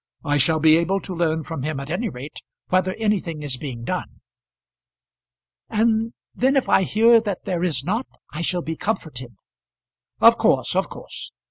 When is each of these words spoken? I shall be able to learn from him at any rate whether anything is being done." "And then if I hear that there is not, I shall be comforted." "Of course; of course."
I 0.25 0.37
shall 0.37 0.59
be 0.59 0.77
able 0.77 0.99
to 1.01 1.13
learn 1.13 1.43
from 1.43 1.61
him 1.61 1.79
at 1.79 1.91
any 1.91 2.09
rate 2.09 2.39
whether 2.69 2.95
anything 2.95 3.43
is 3.43 3.55
being 3.55 3.83
done." 3.83 4.19
"And 5.69 6.13
then 6.33 6.55
if 6.55 6.67
I 6.67 6.81
hear 6.81 7.21
that 7.21 7.45
there 7.45 7.61
is 7.63 7.83
not, 7.83 8.07
I 8.33 8.41
shall 8.41 8.63
be 8.63 8.75
comforted." 8.75 9.35
"Of 10.19 10.39
course; 10.39 10.75
of 10.75 10.89
course." 10.89 11.31